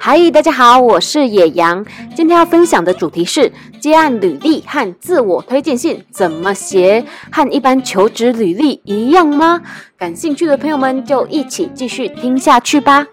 [0.00, 1.84] 嗨，大家好，我是野羊。
[2.14, 3.50] 今天要分享的主题是
[3.80, 9.60] 接案履历和自我推荐信怎么写，和一般求职履历一样吗？
[9.98, 13.06] 感兴趣的朋友们就一起继续听下去吧。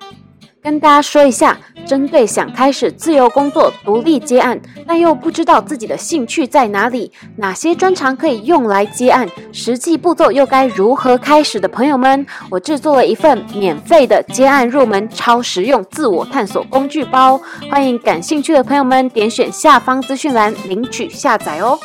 [0.66, 1.56] 跟大家说一下，
[1.86, 21.78] 针对想开始自由工作、独立接案，但又不知道自己的兴趣在哪里，哪些专长可以用来接案，实际步骤又该如何开始的朋友们，我制作了一份免费的接案入门超实用自我探索工具包，欢迎感兴趣的朋友们点选下方资讯栏领取下载哦。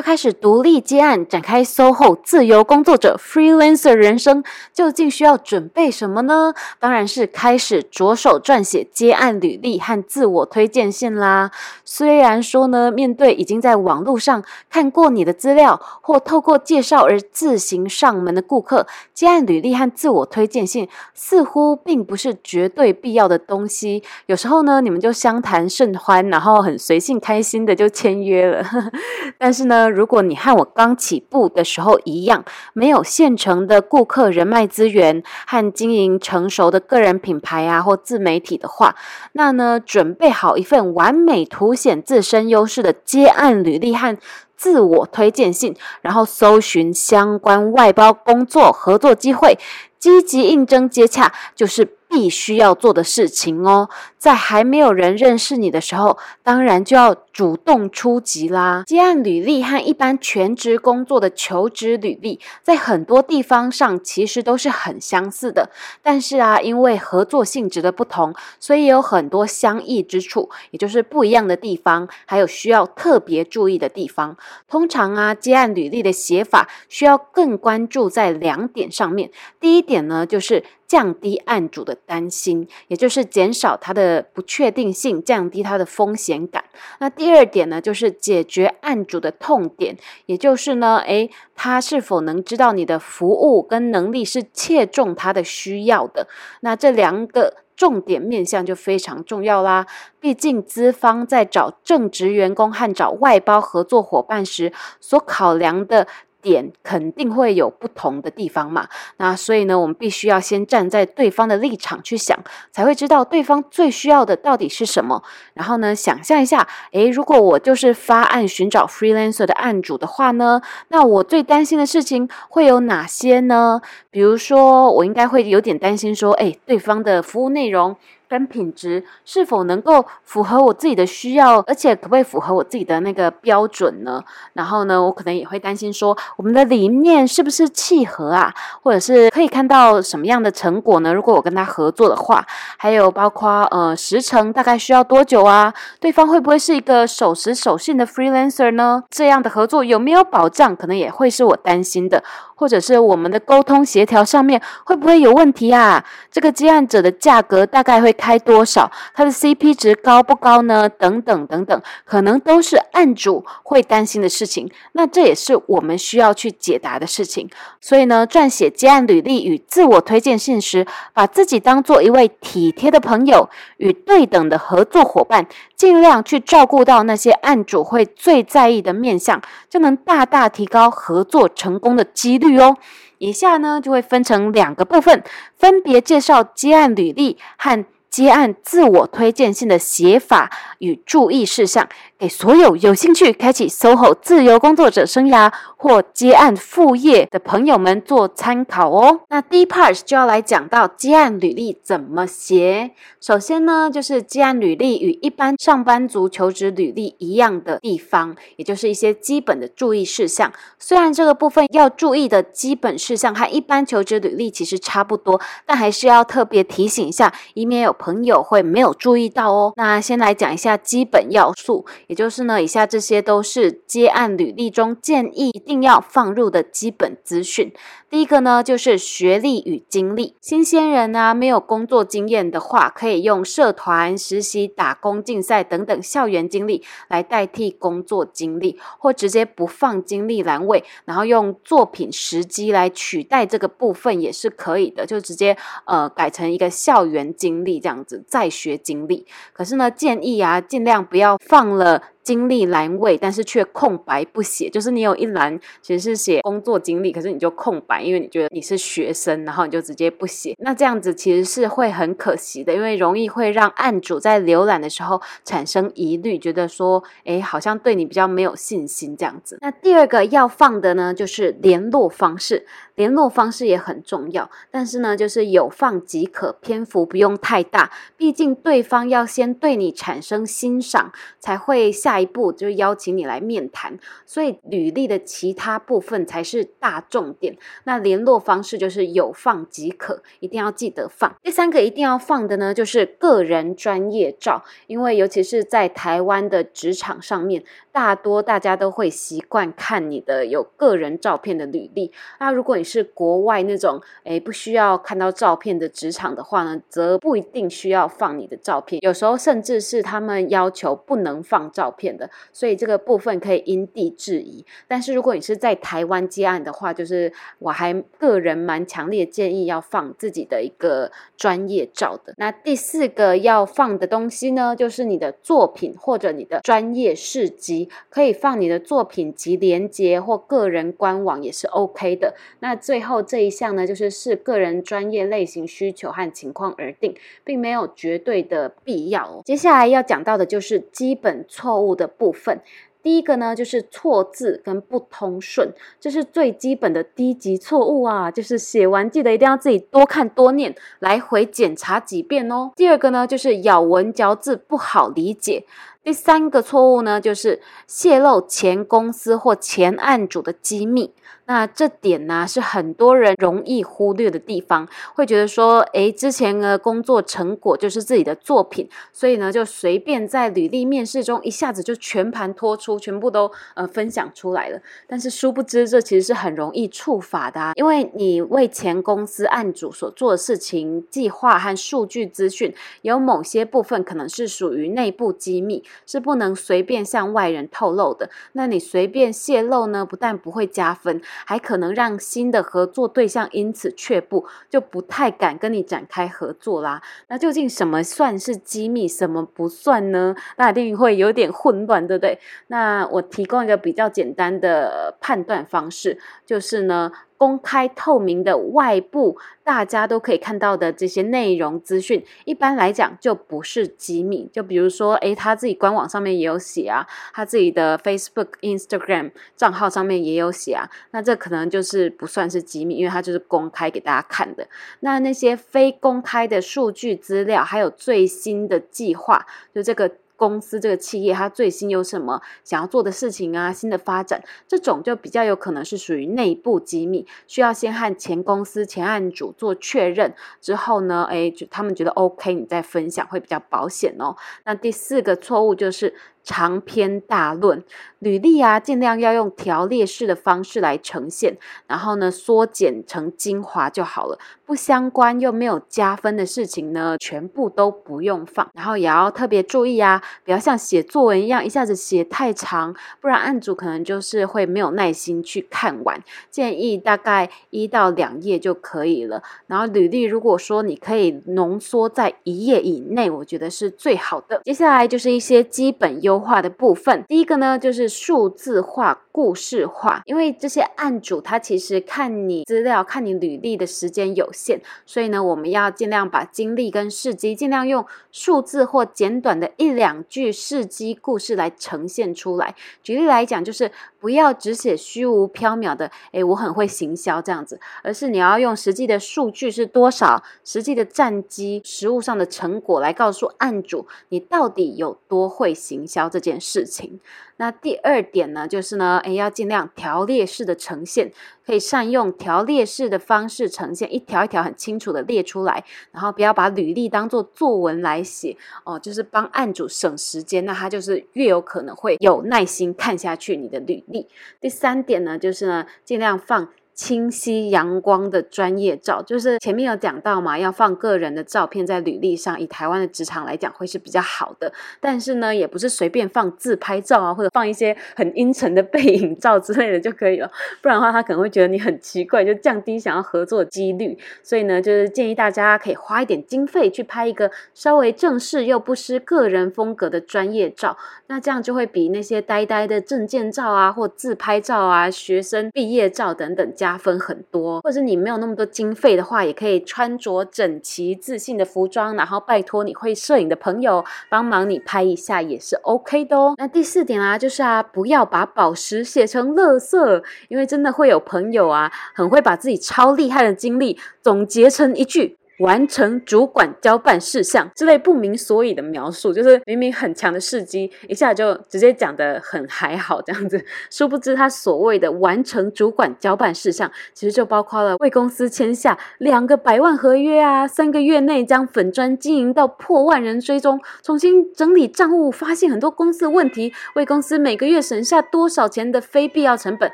[0.00, 4.42] 要开始独立接案，展开 SOHO 自由工作者 freelancer 人生，
[4.72, 6.54] 究竟需要准备什么呢？
[6.78, 11.50] 当然是开始着手撰写接案履历和自我推荐信啦。
[11.84, 24.02] 虽然说呢，面对已经在网络上看过你的资料，或透过介绍而自行上门的顾客，接案履历和自我推荐信似乎并不是绝对必要的东西。
[24.24, 28.64] 有时候呢，你们就相谈甚欢，然后很随性开心的就签约了。
[29.36, 38.94] 但是呢，如果你和我刚起步的时候一样，没有现成的顾客人脉资源和经营成熟的个人品牌啊或自媒体的话，
[39.32, 44.16] 那呢，准备好一份完美凸显自身优势的接案履历和
[44.56, 49.58] 自我推荐信，然后搜寻相关外包工作合作机会，
[49.98, 51.99] 积极应征接洽，就是。
[52.10, 58.82] 必须要做的事情哦，在还没有人认识你的时候，当然就要主动出击啦。
[58.84, 65.70] 接案履历和一般全职工作的求职履历，在很多地方上其实都是很相似的，
[66.02, 74.36] 但是啊，因为合作性质的不同，所以有很多相异之处，也就是不一样的地方，还有需要特别注意的地方。
[74.68, 79.30] 通常啊，接案履历的写法需要更关注在两点上面。
[79.60, 80.64] 第一点呢，就是。
[80.90, 86.64] 降低案主的担心，也就是减少他的不确定性，降低他的风险感。
[86.98, 89.96] 那第二点呢，就是解决案主的痛点，
[90.26, 96.26] 也就是呢，诶，他是否能知道你的服务跟能力是切中他的需要的？
[96.62, 99.86] 那这两个重点面向就非常重要啦。
[100.18, 106.08] 毕竟资方在找正职员工和找外包合作伙伴时，所考量的。
[106.42, 112.38] 点肯定会有不同的地方嘛，那所以呢，我们必须要先站在对方的立场去想，
[112.70, 115.22] 才会知道对方最需要的到底是什么。
[115.54, 123.80] 然后呢，想象一下，诶，如果我就是发案寻找 freelancer 的案主的话呢，那我最担心的事情会有哪些呢？
[124.10, 127.96] 比如说，我应该会有点担心说，诶，对方的服务内容。
[128.30, 134.22] 跟品质是否能够符合我自己的需要，而且可不可以符合我自己的那个标准呢？
[134.52, 138.54] 然后呢，我可能也会担心说，我们的理念是不是契合啊？
[138.82, 141.12] 或者是可以看到什么样的成果呢？
[141.12, 142.46] 如果我跟他合作的话，
[142.76, 145.74] 还有包括呃时程大概需要多久啊？
[145.98, 149.02] 对方会不会是一个守时守信的 freelancer 呢？
[149.10, 150.76] 这样的合作有没有保障？
[150.76, 152.22] 可能也会是我担心的。
[152.54, 156.04] 或者是我们的沟通协调上面会不会有问题啊？
[156.30, 158.92] 这个接案者的价格大概会开多少？
[159.14, 160.86] 他的 CP 值高不高呢？
[160.86, 164.70] 等等等等，可能都是案主会担心的事情。
[164.92, 167.48] 那这也是我们需要去解答的事情。
[167.80, 173.48] 所以呢，撰写接案履历与自我推荐信时，把自己当做一位体贴的朋友
[173.78, 182.76] 与对等的合作伙伴，尽量去照顾到那些案主会最在意的面向，就能大大提高合作成功的几率哦。
[183.18, 185.22] 以下呢，就会分成两个部分，
[185.56, 191.88] 分别介绍接案履历和接案自我推荐信的写法与注意事项。
[192.20, 199.20] 给所有有兴趣开启 SOHO 自由工作者生涯或接案副业的朋友们做参考哦。
[199.30, 202.90] 那第一 part 就要来讲到接案履历怎么写。
[203.22, 210.52] 首先呢，就是接案履历与一般上班族求职履历一样的地方，也就是一些基本的注意事项。
[210.78, 219.72] 虽然这个部分要注意的基本事项和一般求职履历其实差不多，但还是要特别提醒一下，以免有朋友会没有注意到哦。
[219.76, 221.86] 那先来讲一下基本要素。
[222.10, 227.72] 也就是呢，以下这些都是接案履历中建议一定要放入的基本资讯。
[228.08, 230.34] 第一个呢，就是学历与经历。
[230.40, 249.24] 新鲜人啊，没有工作经验的话，可以用社团、实习、打工、竞赛等等校园经历来代替工作经历，或直接不放经历栏位，然后用作品实机来取代这个部分也是可以的，就直接呃改成一个校园经历这样子，在学经历。
[249.52, 251.99] 可是呢，建议啊，尽量不要放了。
[252.00, 260.54] 그러니까 经历栏位，但是却空白不写，就是你有一栏其实是写工作经历，可是你就空白，因为你觉得你是学生，然后你就直接不写。
[260.58, 269.58] 那这样子其实是会很可惜的，因为容易会让案主在浏览的时候产生疑虑，觉得说，诶，好像对你比较没有信心这样子。
[269.60, 272.66] 那第二个要放的呢，就是联络方式。
[272.96, 283.96] 联络方式也很重要，但是呢，就是有放即可，篇幅不用太大，毕竟对方要先对你产生欣赏，才会下下一步就邀请你来面谈，
[284.26, 287.56] 所以履历的其他部分才是大重点。
[287.84, 291.32] 那联络方式就是有放即可，一定要记得放。
[291.40, 297.62] 第三个一定要放的呢，就是个人专业照，因为尤其是在台湾的职场上面。
[297.92, 302.12] 大多大家都会习惯看你的有个人照片的履历。
[302.38, 309.02] 那如果你是国外那种诶不需要看到照片的职场的话呢，则不一定需要放你的照片。
[309.02, 314.64] 有时候甚至是他们要求不能放照片的，所以这个部分可以因地制宜。
[314.86, 322.34] 但是如果你是在台湾接案的话，就是我还个人蛮强烈建议要放自己的一个专业照的。
[322.36, 327.79] 那第四个要放的东西呢，就是你的作品或者你的专业事迹。
[328.08, 332.34] 可以放你的作品集连接或个人官网也是 OK 的。
[332.58, 339.42] 那最后这一项呢，就是视个人专业类型需求和情况而定，并没有绝对的必要哦。
[339.44, 342.60] 接下来要讲到的就是基本错误的部分。
[343.02, 348.30] 第一个呢，就是错字跟不通顺，这是最基本的低级错误啊！
[348.30, 352.72] 就是写完记得一定要自己多看多念，来回检查几遍哦。
[352.76, 355.64] 第二个呢，就是咬文嚼字不好理解。
[356.02, 361.12] 第三个错误呢，就是泄露前公司或前案主的机密。
[361.44, 374.80] 那这点呢，是很多人容易忽略的地方，会觉得说，诶，之前的工作成果就是自己的作品，所以呢，就随便在履历面试中一下子就全盘托出，全部都呃分享出来了。
[375.08, 382.72] 但是殊不知，这其实是很容易触法的啊，因为你为前公司案主所做的事情、计划和数据资讯，
[383.02, 388.30] 有某些部分可能是属于内部机密，是不能随便向外人透露的。
[388.52, 391.20] 那你随便泄露呢，不但不会加分。
[391.44, 397.02] 还可能让新的合作对象因此却步，就不太敢跟你展开合作啦。
[397.28, 400.34] 那究竟什么算是机密，什么不算呢？
[400.56, 402.38] 那一定会有点混乱，对不对？
[402.68, 407.12] 那我提供一个比较简单的判断方式，就是呢。
[407.40, 414.46] 公开透明的外部，大家都可以看到的这些内容资讯，一般来讲就不是机密。
[414.52, 424.68] 就比如说，诶，他自己官网上面也有写啊，他自己的 Facebook、Instagram 账号上面也有写啊，那这可能就是不算是机密，因为它就是公开给大家看的。
[425.00, 430.10] 那那些非公开的数据资料，还有最新的计划，就这个。
[430.40, 433.70] 公司这个企业，它最新有什么想要做的事情啊？
[433.70, 444.34] 新的发展，这种就比较有可能是属于内部机密，需要先和前公司前案主做确认之后呢，哎，就他们觉得 OK，你再分享会比较保险哦。
[444.64, 446.14] 那第四个错误就是。
[446.50, 447.84] 长篇大论，
[448.18, 454.36] 履历啊，尽量要用条列式的方式来呈现，然后呢，缩减成精华就好了。
[454.66, 458.68] 不相关又没有加分的事情呢，全部都不用放。
[458.74, 466.20] 然后也要特别注意啊，不要像写作文一样，一下子写太长，不然案主可能就是会没有耐心去看完。
[466.50, 469.40] 建议大概一到两页就可以了。
[469.68, 474.60] 然后履历如果说你可以浓缩在一页以内，我觉得是最好的。
[474.64, 476.39] 接下来就是一些基本优。
[476.40, 480.22] 化的部分，第一个呢，就是数字化、故事化。
[480.24, 492.74] 因为这些案主他其实看你资料、看你履历的时间有限，所以呢，我们要尽量把经历跟事迹尽量用数字或简短的一两句事迹故事来呈现出来。
[493.02, 506.19] 举例来讲，就是不要只写虚无缥缈的“诶，我很会行销”这样子，而是你要用实际的数据是多少，实际的战绩、实物上的成果来告诉案主你到底有多会行销。
[506.28, 507.20] 这件事情。
[507.56, 511.30] 那第二点呢，就是呢，诶，要尽量条列式的呈现，
[511.66, 524.26] 可以善用条列式的方式呈现，一条一条很清楚的列出来，然后不要把履历当做作文来写哦，就是帮案主省时间，那他就是越有可能会有耐心看下去你的履历。
[524.58, 526.68] 第三点呢，就是呢，尽量放。
[527.00, 534.70] 清晰阳光的专业照，就是前面有讲到嘛，要放个人的照片在履历上，以台湾的职场来讲会是比较好的。
[535.00, 540.50] 但是呢，也不是随便放自拍照啊，或者放一些很阴沉的背影照之类的就可以了。
[540.82, 544.18] 不然的话，他可能会觉得你很奇怪，就降低想要合作几率。
[544.42, 550.98] 所以呢，就是建议大家可以花一点经费去拍一个稍微正式又不失个人风格的专业照。
[551.28, 556.89] 那这样就会比那些呆呆的证件照啊，或自拍照啊、学生毕业照等等加。
[556.90, 566.54] 加分很多，或者你没有那么多经费的话，也可以穿着整齐、自信的服装，然后拜托你会摄影的朋友帮忙你拍一下，也是 OK 的哦。
[566.58, 575.36] 那第四点啊，就是啊，不要把宝石写成垃圾，因为真的会有朋友啊，很会把自己超厉害的经历总结成一句。
[575.60, 583.64] 完成主管交办事项之类不明所以的描述，就是明明很强的事迹，一下就直接讲得很还好这样子。
[583.90, 599.92] 殊不知他所谓的完成主管交办事项，其实就包括了为公司签下两个百万合约啊，三个月内将粉砖经营到破万人追踪，重新整理账务，发现很多公司问题，为公司每个月省下多少钱的非必要成本，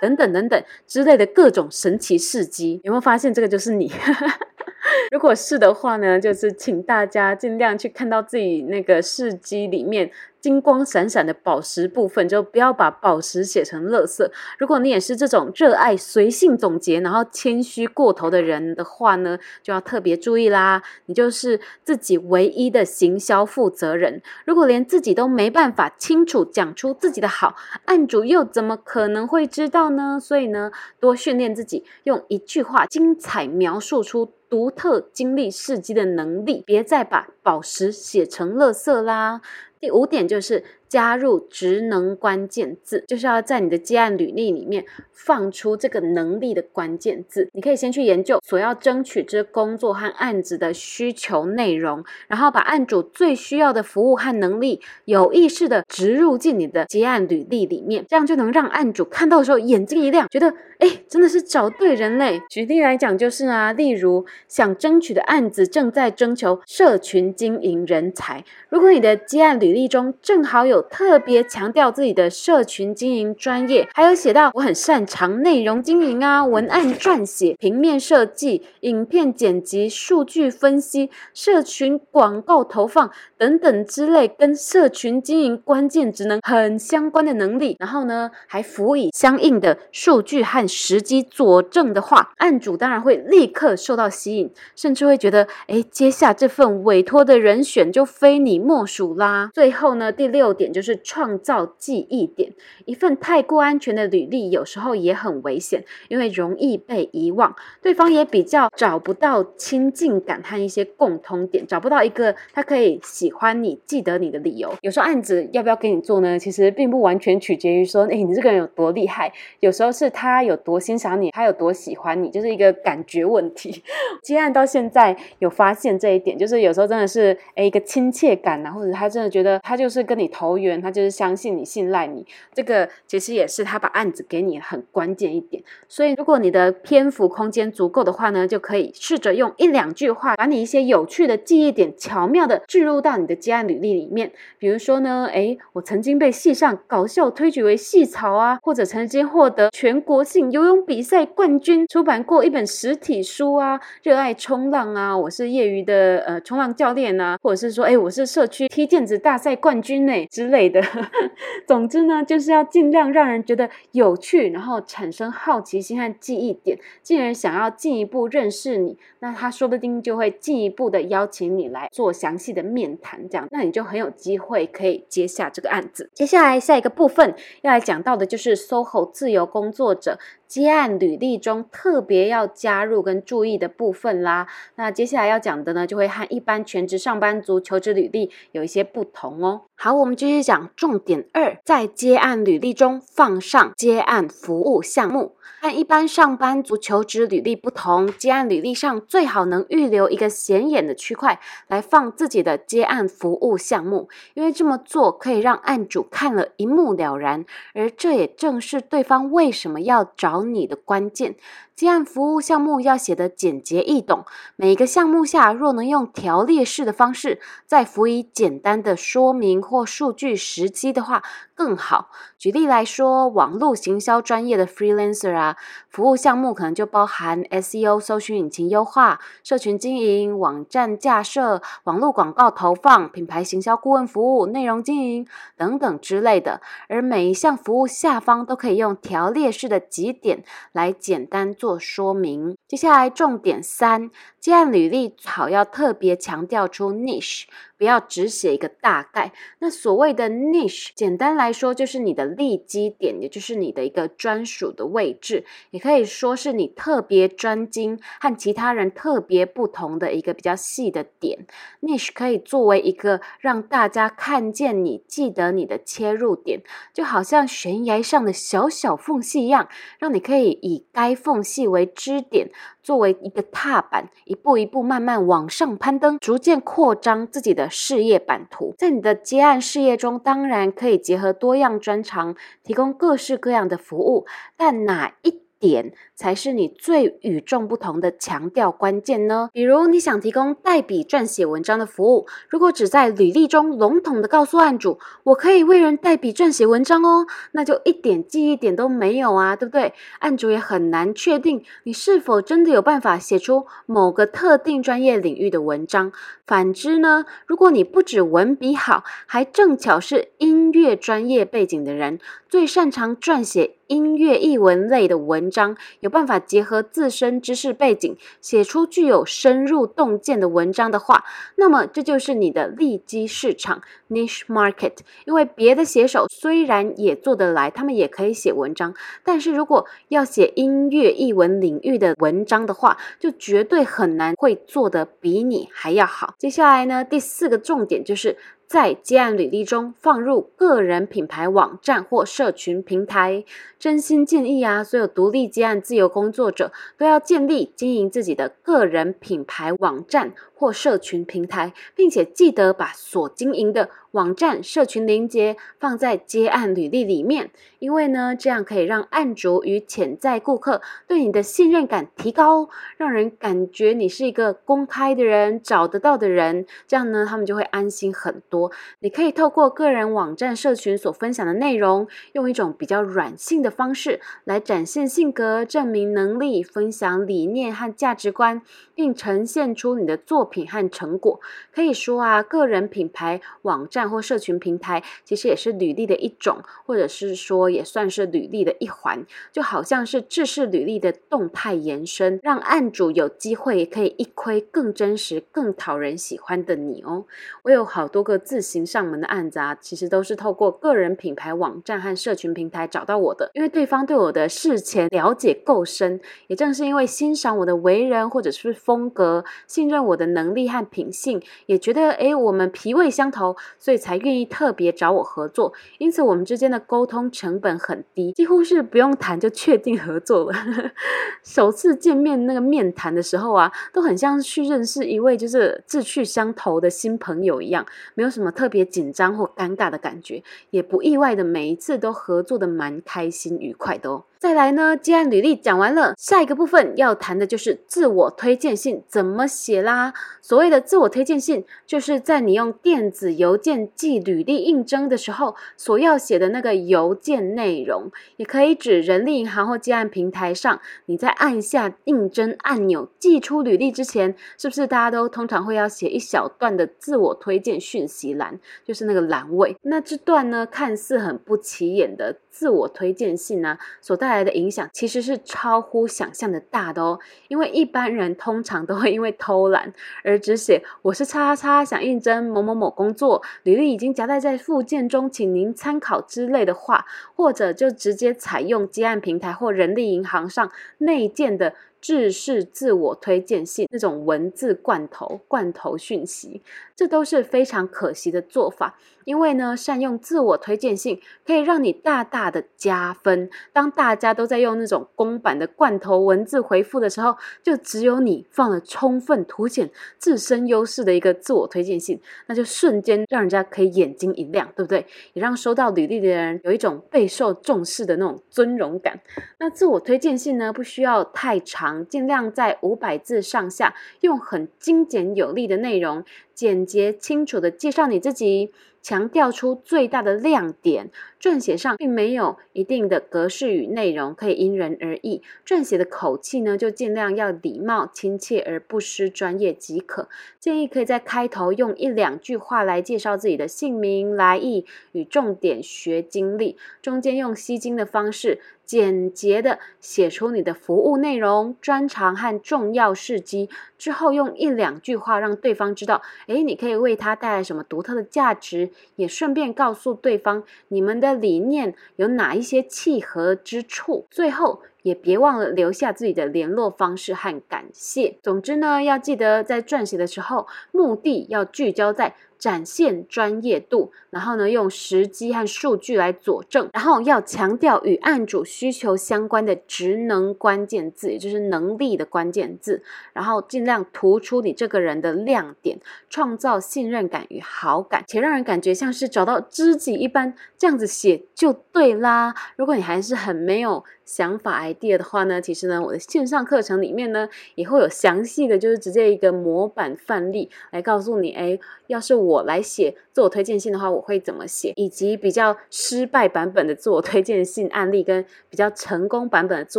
[0.00, 2.80] 等等等等之类的各种神奇事迹。
[2.84, 3.92] 有没有发现这个就是你？
[5.10, 10.10] 如果是的话呢，就是请大家尽量去看到自己那个事迹里面。
[10.38, 14.24] 金光闪闪的宝石部分，就不要把宝石写成垃圾。
[14.58, 20.80] 如果你也是这种热爱随性总结，然后谦虚过头的人的话呢，就要特别注意啦。
[21.06, 24.22] 你就是自己唯一的行销负责人。
[24.44, 27.56] 如果连自己都没办法清楚讲出自己的好，
[27.86, 30.20] 案主又怎么可能会知道呢？
[30.20, 30.70] 所以呢，
[31.00, 39.40] 多训练自己用一句话精彩描述出独特经历事迹的能力，别再把宝石写成垃圾啦。
[39.80, 40.64] 第五点就是。
[40.88, 47.48] 加入职能关键字，就是要在你的接案履历里面放出这个能力的关键字。
[47.52, 62.40] 你可以先去研究所要争取这工作和案子的需求内容，然后把案主最需要的服务和能力有意识地植入进你的接案履历里面，这样就能让案主看到的时候眼睛一亮，觉得哎，真的是找对人嘞。
[62.50, 99.50] 举例来讲就是啊，例如想争取的案子正在征求社群经营人才，如果你的接案履历中正好有特别强调自己的社群经营专业，还有写到我很擅长内容经营啊、文案撰写、平面设计、影片剪辑、数据分析、社群广告投放等等之类跟社群经营关键职能很相关的能力，然后呢还辅以相应的数据和实际佐证的话，案主当然会立刻受到吸引，甚至会觉得，哎，接下这份委托的人选就非你莫属啦。
[99.54, 100.65] 最后呢，第六点。
[100.72, 102.52] 就是创造记忆点，
[102.84, 114.72] 一份太过安全的履历有时候也很危险，因为容易被遗忘，对方也比较找不到亲近感和一些共通点，找不到一个他可以喜欢你、记得你的理由。
[114.82, 116.38] 有时候案子要不要给你做呢？
[116.38, 123.82] 其实并不完全取决于说，哎，你这个人有多厉害，有时候是他有多欣赏你，他有多喜欢你，就是一个感觉问题。
[124.22, 130.80] 接案到现在有发现这一点，就是有时候真的是，哎，一个亲切感啊，或者他真的觉得他就是跟你投缘。
[130.80, 135.62] 他就是相信你、信赖你，这个其实也是他把案子给你很关键一点。
[135.88, 144.32] 所以，如果你的篇幅空间足够的话呢，就可以试着用一两句话，把你一些有趣的记忆点巧妙的置入到你的接案履历里面。
[144.58, 160.56] 比如说呢，诶，我曾经被系上搞笑推举为系草啊，或者曾经获得全国性游泳比赛冠军，出版过一本实体书啊，热爱冲浪啊，我是业余的呃冲浪教练啊，或者是说，诶，我是社区踢毽子大赛冠军呢类。
[160.56, 160.80] 类的，
[161.68, 168.96] 总之呢，就是要尽量让人觉得有趣，然后产生好奇心和记忆点，进而想要进一步认识你。
[169.18, 176.08] 那他说不定就会进一步的邀请你来做详细的面谈，这样，那你就很有机会可以接下这个案子。
[176.14, 184.46] 接下来下一个部分要来讲到的就是 SOHO 自由工作者接案履历中特别要加入跟注意的部分啦。
[184.74, 189.62] 那接下来要讲的呢，就会和一般全职上班族求职履历有一些不同哦。
[189.76, 195.35] 好，我们继续讲重点二，在接案履历中放上接案服务项目。
[195.60, 211.36] 和一般上班族求职履历不同，接案履历上最好能预留一个显眼的区块来放自己的接案服务项目，因为这么做可以让案主看了一目了然，而这也正是对方为什么要找你的关键。
[211.74, 214.24] 接案服务项目要写得简洁易懂，
[214.56, 221.22] 每个项目下若能用条列式的方式，再辅以简单的说明或数据时机的话
[221.56, 222.10] 更好。
[222.38, 225.56] 举例来说，网络行销专业的 freelancer 啊，
[225.90, 235.26] 服务项目可能就包含 SEO 搜寻引擎优化、社群经营、网站架设、网络广告投放、品牌行销顾问服务、内容经营
[235.58, 236.62] 等等之类的。
[236.88, 241.66] 而每一项服务下方都可以用条列式的几点来简单做。
[241.66, 242.56] 做说明。
[242.68, 247.46] 接下来重点三，接案履历好要特别强调出 niche。
[247.78, 249.32] 不要只写一个大概。
[249.58, 261.46] 那所谓的 niche，简单来说就是你的立基点，也就是你的一个专属的位置，也可以说是你特别专精和其他人特别不同的一个比较细的点。
[261.80, 269.68] niche 可以作为一个让大家看见你、记得你的切入点，就好像悬崖上的小小缝隙一样，
[269.98, 272.50] 让你可以以该缝隙为支点。
[272.86, 278.76] 作为一个踏板，一步一步慢慢往上攀登，逐渐扩张自己的事业版图。
[278.78, 284.24] 在你的接案事业中，当然可以结合多样专长，提供各式各样的服务，
[284.56, 289.50] 但哪一点才是你最与众不同的强调关键呢？
[289.52, 299.92] 比如你想提供代笔撰写文章的服务，如果只在履历中笼统的告诉案主，我可以为人代笔撰写文章哦，那就一点记忆点都没有啊，对不对？
[300.20, 306.10] 案主也很难确定你是否真的有办法写出某个特定专业领域的文章。
[306.46, 321.24] 反之呢，如果你不止文笔好，还正巧是音乐专业背景的人，最擅长撰写音乐译文类的文章，有办法结合自身知识背景，写出具有深入洞见的文章的话，
[321.56, 324.98] 那么这就是你的利基市场 （niche market）。
[325.24, 328.94] 因为别的写手虽然也做得来，他们也可以写文章，
[329.24, 336.34] 但是如果要写音乐译文领域的文章的话，就绝对很难会做得比你还要好。
[336.38, 338.36] 接下来呢，第四个重点就是。
[338.66, 343.44] 在接案履历中放入个人品牌网站或社群平台，
[343.78, 368.72] 真心建议啊，所有独立接案自由工作者都要建立经营自己的个人品牌网站或社群平台，并且记得把所经营的网站、社群连接放在接案履历里面，因为呢，这样可以让案主与潜在顾客对你的信任感提高，让人感觉你是一个公开的人，找得到的人，这样呢，他们就会安心很多。
[369.00, 378.62] 你可以透过个人网站、社群所分享的内容，用一种比较软性的方式来展现性格、证明能力、分享理念和价值观，
[378.94, 381.38] 并呈现出你的作品和成果。
[381.74, 384.06] 可以说啊，个人品牌网站。
[384.06, 397.24] 或社群平台其实也是履历的一种，或者是说也算是履历的一环，就好像是制式履历的动态延伸，让案主有机会可以一窥更真实、更讨人喜欢的你哦。
[397.64, 413.96] 我有好多个自行上门的案子啊，其实都是透过个人品牌网站和社群平台找到我的，因为对方对我的事前了解够深，也正是因为欣赏我的为人或者是风格，信任我的能力和品性，也觉得诶我们脾胃相投，所以。
[413.96, 420.52] 才愿意特别找我合作，因此我们之间的沟通成本很低，几乎是不用谈就确定合作了。
[421.42, 434.24] 首次见面那个面谈的时候啊，都很像去认识一位就是志趣相投的新朋友一样，没有什么特别紧张或尴尬的感觉，也不意外的每一次都合作的蛮开心愉快的哦。
[434.38, 440.12] 再来呢，接案履历讲完了，下一个部分要谈的就是自我推荐信怎么写啦。
[440.42, 459.74] 所谓的自我推荐信，就是在你用电子邮件寄履历应征的时候，所要写的那个邮件内容，也可以指人力银行或接案平台上，你在按下应征按钮寄出履历之前，是不是大家都通常会要写一小段的自我推荐讯息栏，就是那个栏位。
[459.82, 462.36] 那这段呢，看似很不起眼的。
[462.56, 467.20] 自我推荐信呢、所带来的影响其实是超乎想象的大的哦。
[467.48, 469.92] 因为一般人通常都会因为偷懒
[470.24, 481.74] 而只写“我是叉叉叉，想应征某某某工作，履历已经夹带在附件中，请您参考”之类的话，或者就直接采用接案平台或人力银行上内建的。
[481.98, 486.62] 制式自我推荐信那种文字罐头、罐头讯息，
[486.94, 488.96] 这都是非常可惜的做法。
[489.26, 493.50] 因为呢，善用自我推荐信可以让你大大的加分。
[493.72, 505.04] 当大家都在用那种公版的罐头文字回复的时候，就只有你放了充分凸显自身优势的一个自我推荐信，那就瞬间让人家可以眼睛一亮，对不对？
[505.32, 509.18] 也让收到履历的人有一种备受重视的那种尊荣感。
[509.58, 516.22] 那自我推荐信呢，不需要太长，尽量在五百字上下，用很精简有力的内容，
[516.54, 518.70] 简洁清楚地介绍你自己。
[519.06, 525.42] 强调出最大的亮点，撰写上并没有一定的格式与内容，可以因人而异。
[525.64, 530.28] 撰写的口气呢，就尽量要礼貌、亲切而不失专业即可。
[530.58, 538.58] 建议可以在开头用一两句话来介绍自己的姓名、来意与重点学经历，中间用吸睛的方式。
[538.86, 543.68] 简洁的写出你的服务内容、专长和重要事迹
[543.98, 554.26] 之后，用一两句话让对方知道，诶，你可以为他带来什么独特的价值，也顺便告诉对方你们的理念有哪一些契合之处。
[554.30, 558.38] 最后，也别忘了留下自己的联络方式和感谢。
[558.42, 562.36] 总之呢，要记得在撰写的时候，目的要聚焦在。
[562.58, 582.54] 展现专业度，然后呢，用实机和数据来佐证，然后要强调与案主需求相关的职能关键字，也就是能力的关键字，然后尽量突出你这个人的亮点，创造信任感与好感，且让人感觉像是找到知己一般，这样子写就对啦。
[582.76, 599.98] 如果你还是很没有想法 idea 的话呢，其实呢，我的线上课程里面呢，也会有详细的，就是直接一个模板范例来告诉你，哎，要是我来写自我推荐信的话，我会怎么写，以及比较失败版本的自我推荐信案例，跟比较成功版本的自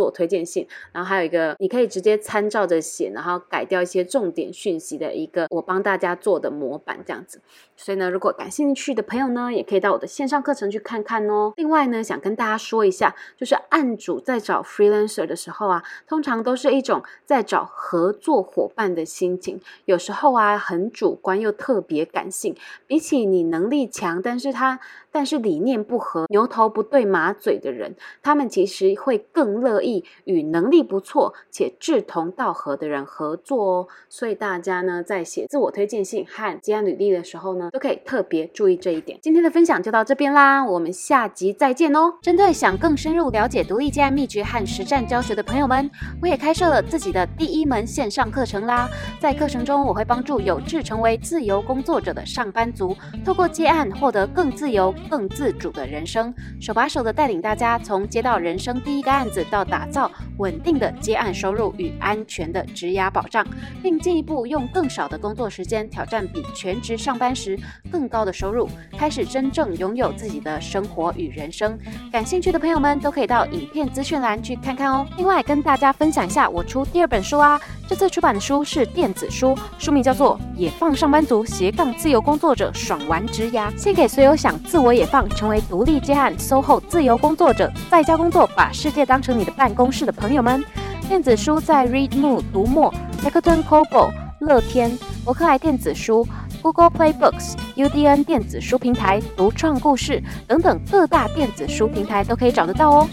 [0.00, 7.40] 我推荐信，然后还有一个你可以直接参照着写，然后改掉一些重点讯息的一个我帮大家做的模板这样子。
[7.76, 11.52] 所以呢，如果感兴趣的朋友呢，也可以到我的线上课程去看看哦。
[11.54, 22.56] 另外呢，想跟大家说一下，就是案主在找 freelancer 的时候啊，通常都是一种在找合作伙伴的心情，有时候啊，很主观又特别感性。
[22.88, 33.88] 比起你能力强，但是他但是理念不合、牛头不对马嘴的人，他们其实会更乐意与能力不错且志同道合的人合作哦。
[34.08, 39.18] 所以大家呢，在写自我推荐信和接案履历的时候呢，都可以特别注意这一点。
[39.22, 42.14] 今天的分享就到这边啦，我们下集再见哦。
[42.22, 45.90] 针对想更深入了解独立接案秘诀和实战教学的朋友们，
[46.22, 48.88] 我也开设了自己的第一门线上课程啦。
[49.18, 63.46] 在课程中，我会帮助有志成为自由工作者的上班族，透过接案获得更自由、更自主的人生，手把手的带领大家从接到人生第一个案子，到打造稳定的接案收入与安全的职涯保障，
[63.82, 67.58] 并进一步用更少的工作时间挑战比全职上班时
[67.90, 71.78] 更高的收入，开始真正拥有自己的生活与人生。
[72.10, 75.06] 感兴趣的朋友们都可以到影片资讯栏去看看哦。
[75.16, 77.60] 另外，跟大家分享一下，我出第二本书啊。
[77.88, 90.62] 这次出版的书是电子书，书名叫做《野放上班族斜杠自由工作者爽玩职涯》，献给所有想自我野放，成为独立接案 SOHO 自由工作者，在家工作，把世界当成你的办公室的朋友朋友们。
[91.08, 92.92] 电子书在 Readmo、读墨、
[93.24, 94.10] Rakuten Kobo、
[94.40, 94.90] 乐天、
[95.24, 96.28] 博客来电子书、
[96.60, 103.08] Google Play Books、UDN 电子书平台、独创故事等等各大电子书平台都可以找得到哦。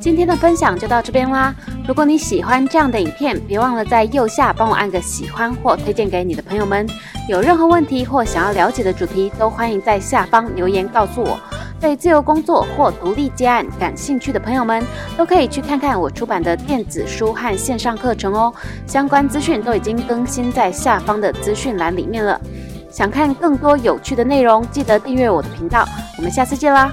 [0.00, 1.54] 今天的分享就到这边啦！
[1.86, 6.84] 如果你喜欢这样的影片，别忘了在右下帮我按个喜欢或推荐给你的朋友们。
[7.28, 11.38] 有任何问题或想要了解的主题，都欢迎在下方留言告诉我。
[11.80, 14.84] 对自由工作或独立接案感兴趣的朋友们，
[15.16, 18.52] 都可以去看看我出版的电子书和线上课程哦。
[18.86, 22.38] 相关资讯都已经更新在下方的资讯栏里面了。
[22.90, 25.86] 想看更多有趣的内容，记得订阅我的频道。
[26.18, 26.92] 我们下次见啦！